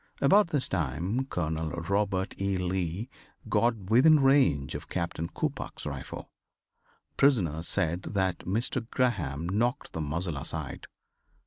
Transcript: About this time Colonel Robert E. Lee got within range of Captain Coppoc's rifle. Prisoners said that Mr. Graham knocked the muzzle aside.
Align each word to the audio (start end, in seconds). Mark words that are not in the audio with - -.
About 0.19 0.47
this 0.47 0.67
time 0.67 1.25
Colonel 1.25 1.69
Robert 1.69 2.33
E. 2.41 2.57
Lee 2.57 3.07
got 3.47 3.77
within 3.91 4.19
range 4.19 4.73
of 4.73 4.89
Captain 4.89 5.27
Coppoc's 5.27 5.85
rifle. 5.85 6.31
Prisoners 7.17 7.67
said 7.67 8.01
that 8.01 8.39
Mr. 8.39 8.89
Graham 8.89 9.47
knocked 9.47 9.93
the 9.93 10.01
muzzle 10.01 10.37
aside. 10.37 10.87